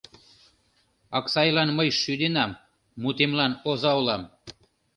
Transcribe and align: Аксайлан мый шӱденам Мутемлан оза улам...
Аксайлан 1.17 1.69
мый 1.77 1.89
шӱденам 2.01 2.51
Мутемлан 3.01 3.53
оза 3.69 3.91
улам... 3.99 4.23